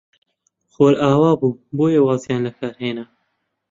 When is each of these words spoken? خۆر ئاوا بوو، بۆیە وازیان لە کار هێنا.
خۆر 0.73 0.93
ئاوا 1.03 1.31
بوو، 1.39 1.59
بۆیە 1.77 2.01
وازیان 2.07 2.41
لە 2.47 2.51
کار 2.59 2.73
هێنا. 2.81 3.05